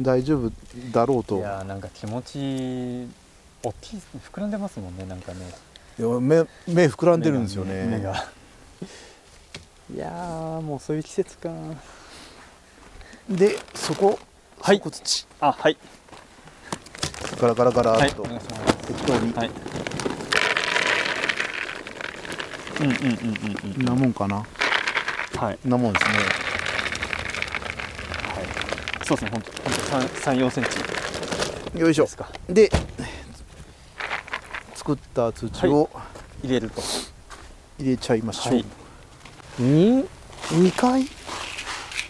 [0.00, 0.52] 大丈夫
[0.92, 1.36] だろうと。
[1.36, 3.08] うんいやーなんか気持ち
[3.62, 4.00] 大きい
[4.32, 5.40] 膨らんでますもんねなんかね。
[5.98, 8.26] いや目目膨らんでるんですよ目が目ねが
[9.92, 11.50] いやーもうそういう季節か。
[13.28, 14.18] でそこ
[14.60, 14.78] はい。
[14.78, 15.26] 底土。
[15.40, 15.76] あはい。
[17.38, 18.22] ガラガラガラはいっと。
[18.22, 18.76] お願いします。
[18.86, 19.50] 適当に、はい。
[22.80, 23.02] うんうんうんう
[23.70, 23.84] んうん。
[23.84, 24.46] なもんかな。
[25.36, 25.58] はい。
[25.64, 26.12] なもんですね。
[28.32, 28.40] は
[29.02, 29.06] い。
[29.06, 29.52] そうですね本当
[29.90, 30.64] 本当三四セン
[31.74, 31.78] チ。
[31.78, 32.04] よいしょ。
[32.04, 32.30] ですか。
[32.48, 32.70] で
[34.74, 35.90] 作った土を
[36.42, 36.80] 入れると。
[37.78, 38.64] 入れちゃいましょう、はい
[39.58, 40.04] に
[40.48, 41.06] 2回？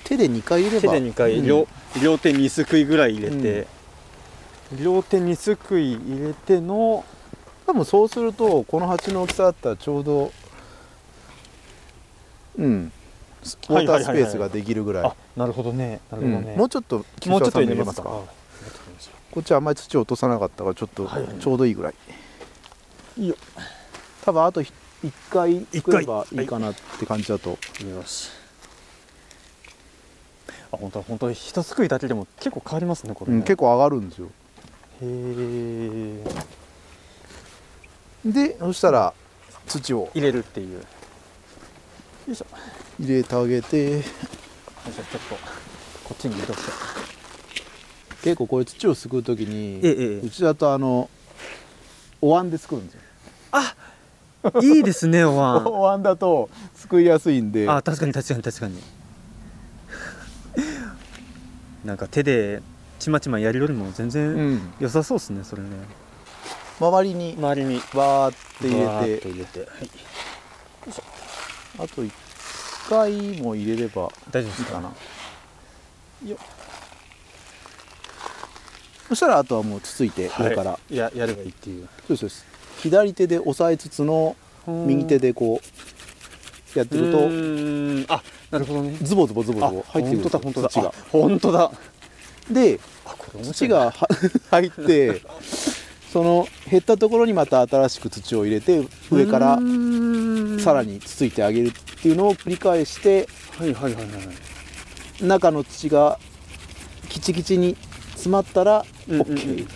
[0.04, 0.94] 手で2回入れれば？
[0.94, 1.46] 手で2回、うん。
[1.46, 1.68] 両
[2.02, 3.66] 両手2すくいぐらい入れて、
[4.80, 7.04] 両手2すくい入れての
[7.66, 10.32] 多分そうするとこの鉢の大きさだったらちょうど
[12.58, 12.92] うん。
[13.44, 15.04] ウォータースペースができるぐらい。
[15.04, 16.00] あなるほどね。
[16.10, 16.58] なるほどね、うん。
[16.60, 18.08] もうちょっと木もうちょっと入れますすか？
[19.30, 21.94] こっちはあんまり土落とさなかったからちょっとはいはいちょうどいいぐらい、
[23.18, 23.36] ういいよ
[24.24, 24.62] 多分あと
[25.04, 27.58] 1回一作れば回いいかなって感じだと、よ
[28.06, 28.30] し
[30.72, 34.28] あ本当本当一すくいだけでも結構変わりますねこれね、うん、結構上がるんですよ。
[35.02, 36.24] へえ
[38.24, 39.12] でそしたら
[39.66, 40.10] 土を。
[40.14, 40.78] 入れるっていう。
[40.78, 40.82] よ
[42.32, 42.46] いしょ。
[42.98, 44.00] 入れてあげて。
[44.00, 44.10] じゃ
[44.88, 45.34] あちょっと
[46.04, 46.72] こっちに移動して。
[48.22, 51.10] 結構これ土をすくう時にうちだとあの
[52.22, 53.00] お椀ですくうんですよ
[54.62, 55.66] いいですねお椀。
[55.68, 57.68] お椀だとすくいやすいんで。
[57.68, 58.82] あ確かに確かに確かに。
[61.84, 62.62] なんか手で
[62.98, 65.68] ちまちまやるよりも全う然ん、良さそうですねそれね。
[66.80, 67.80] 周りに周りに。
[67.94, 69.60] バーって入バーれってと入れて。
[69.60, 69.68] はい。
[71.76, 72.10] あと1
[72.88, 74.80] 回も入れれば大丈夫ですか？
[74.80, 74.92] な。
[76.28, 76.36] よ
[79.08, 81.88] そしたらあとはもうつついて上から、いややればいいっていう。
[82.08, 82.44] そうですそうです
[82.82, 85.60] 左手で押さえつつの右手ででこ
[86.74, 87.18] うやってると
[88.12, 88.96] あなるほどね。
[89.02, 90.88] ズボズボズボズあボ入ってくる本当だ本当だ。
[90.88, 91.70] あ本当だ。
[92.50, 92.80] で
[93.52, 94.08] 土がは
[94.50, 95.22] 入って
[96.12, 99.58] その減ったところにまた新しく土を入れて上から
[100.62, 104.08] さらににつついてあげるっていうのを繰り返してはいはいはいは
[105.20, 106.18] い中の土が
[107.08, 107.76] キチキチに
[108.12, 109.36] 詰まったらうんうんうん。
[109.36, 109.66] OK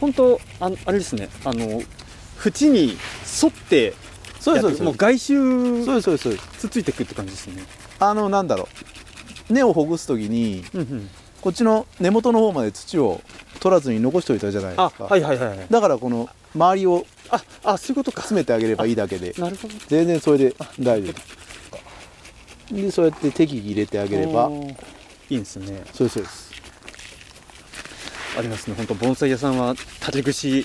[0.00, 1.28] 本当ああれですね。
[1.44, 1.82] あの
[2.44, 2.96] 縁に
[3.42, 3.94] 沿って
[4.40, 4.82] そうですそうです。
[4.82, 6.48] もう外周そうですそうですそうです。
[6.58, 7.64] つついていくって感じですね。
[7.98, 8.68] あのなんだろ
[9.50, 9.52] う。
[9.52, 11.10] 根をほぐす時にうんうん。
[11.40, 13.20] こっちの根元の方まで土を
[13.60, 15.66] 取らずに残しておいたじゃないですあか、はいはいはいはい。
[15.70, 18.22] だからこの周りをああそういうことか。
[18.22, 19.34] 詰めてあげればいいだけで。
[19.38, 19.74] なるほど。
[19.88, 21.12] 全然それで大丈
[22.70, 22.74] 夫。
[22.74, 24.50] でそうやって適宜入れてあげれば。
[25.30, 25.82] いいんですね。
[25.92, 26.48] そうですそうです。
[28.38, 28.74] ありますね。
[28.76, 30.64] 本当盆栽屋さんは竹串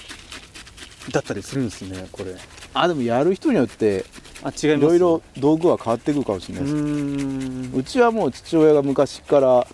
[1.12, 2.36] だったりするんですねこれ。
[2.74, 4.06] あでもやる人によって
[4.42, 9.68] あ違いろいろ道具は変わってくるかもしれうないです、うちはもう父親が昔から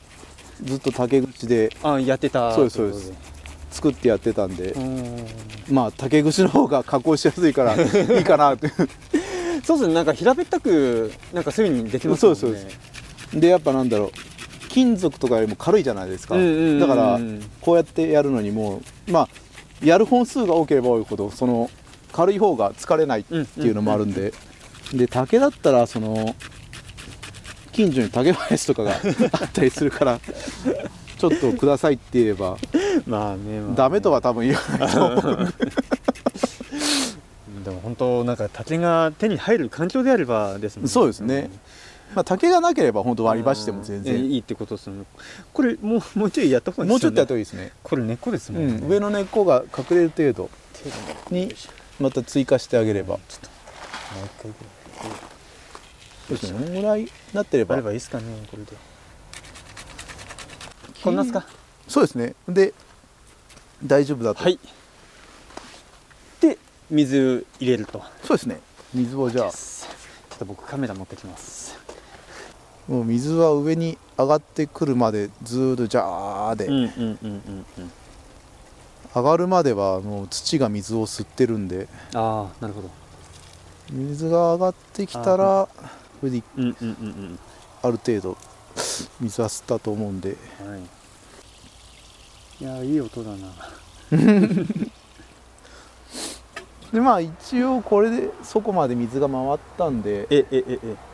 [0.64, 2.54] ずっと竹口であやってた。
[2.54, 3.14] そうですそうです。
[3.72, 4.76] 作ってやってたんで。
[5.72, 8.56] まあ竹串の方が加工しやすいから いいかな。
[8.56, 8.70] って
[9.64, 9.94] そうですね。
[9.94, 12.40] なんか平べったくなんかそういう風にできますもんね。
[12.40, 12.66] そうです
[13.32, 13.40] そう。
[13.40, 14.10] でやっぱなんだろう。
[14.70, 17.20] 金属とかよりも軽いじゃないですか、だから
[17.60, 19.30] こうやってやるのにもまあ
[19.84, 21.70] やる本数が多ければ多いほどその
[22.12, 24.34] 軽い方が疲れないっていうのもあるんで、
[24.94, 26.36] で竹だったらその
[27.72, 28.94] 近所に竹林とかが
[29.42, 30.20] あったりするから
[31.18, 32.58] ちょっとくださいって言えば
[33.06, 33.76] まあね、まあね。
[33.76, 35.54] ダメとは多分言わないと思う。
[37.64, 41.52] でも本当なんか竹が手に入る環境であればですもんそうですね
[42.16, 45.06] まあ竹がなければ本当割り箸でも全え然いいってことですよね。
[45.54, 48.86] これもうもうちょいやった方がいいもうちょっとやったと方がいいですね、これ根っこですもね、うん。
[48.86, 50.50] ん、上の根っこが隠れる程度
[51.30, 51.54] に
[52.00, 53.20] また追加してあげれば。
[53.28, 53.50] ちょっと
[54.16, 55.14] もう一回ぐらい。
[56.28, 57.76] そうですねこのぐらいなってれば。
[57.76, 58.72] あればいいですかねこれで。
[61.04, 61.46] こんなっすか？
[61.88, 62.34] そうですね。
[62.48, 62.74] で
[63.84, 64.60] 大丈夫だと、はい。
[66.42, 66.58] で
[66.90, 68.04] 水入れると。
[68.24, 68.60] そうですね。
[68.94, 69.52] 水をじゃあ。
[69.52, 71.78] ちょっと僕カメラ持ってきます
[72.90, 76.68] もう水は上に上がってくるまでずーっとジャーで、
[79.14, 81.88] 上がるまではもう土が水を吸ってるんで。
[82.16, 82.90] ああなるほど。
[83.92, 85.70] 水が上がってきたら
[86.20, 87.40] これでうんうんうんうん。
[87.84, 88.36] ある程度
[89.22, 90.30] 水は吸ったと思うんで。
[90.60, 90.82] はい。
[92.64, 93.38] いやいい音だな。
[96.92, 100.26] でまあ一応これでそこまで水が回ったんで。
[100.32, 101.09] ええええ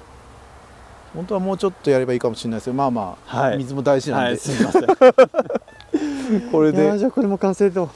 [1.16, 3.58] 本当はもうちょっとやればいいかもしれないですけどまあまあ、はい。
[3.58, 4.86] 水も大事なんで、はいすいません。
[6.52, 6.98] これで。
[6.98, 7.90] じゃあこれも完成と。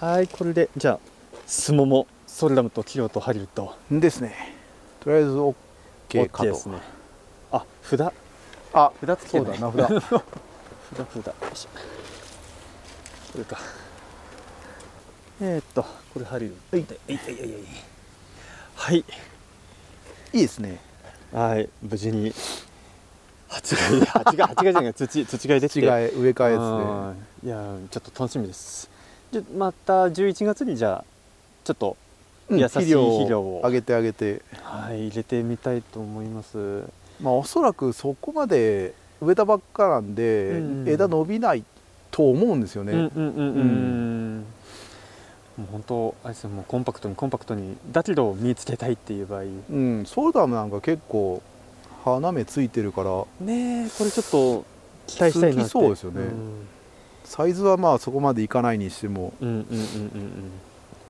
[0.00, 0.98] はいこれでじゃあ
[1.46, 3.74] スモモソルダムとキヨとハリウッド。
[3.90, 4.54] ですね。
[5.00, 5.54] とりあえず OK
[6.08, 6.78] か OK とですね。
[7.52, 8.12] あ札。
[8.72, 9.58] あ札つけない。
[9.58, 10.04] そうだ名札。
[10.96, 11.26] 札札。
[11.26, 11.68] よいしょ。
[13.32, 13.58] これか。
[15.40, 16.76] えー、っとこれハリウッド。
[16.76, 17.62] ではいはいはいはい。
[18.74, 19.04] はい。
[20.32, 20.87] いいですね
[21.32, 22.32] はい無事に。
[23.48, 24.00] 蜂がい。
[24.24, 25.80] 蜂が蜂がじゃない土土がいできて。
[25.80, 26.62] 植え替えです
[27.10, 27.26] ね。
[27.44, 27.48] い。
[27.48, 28.90] やーちょっと楽しみです。
[29.32, 31.04] じゃまた11月にじゃあ
[31.64, 31.96] ちょっと
[32.48, 32.90] うん優しい肥
[33.28, 33.62] 料をを。
[33.64, 34.42] あげてあげて。
[34.62, 36.82] はい入れてみたいと思います。
[37.20, 40.88] まあおそらくそこまで植えたばっかなんで、うん。
[40.88, 41.64] 枝伸びない
[42.10, 43.20] と思うんですよね、うんうんうん。
[43.20, 43.62] う
[44.40, 44.44] ん、
[45.58, 49.42] もう本当あれですよもうコンパクトにコンパクトにだけど見つけたいっていう場合。
[49.42, 51.42] うんソーダムなんか結構
[52.04, 54.64] 花芽ついてるからねえこれちょっと
[55.08, 56.20] 期待したいなそうですよね。
[57.24, 59.32] サイズはまあそこまでいかないにしても。
[59.40, 60.50] うん、うんうんうんうんうん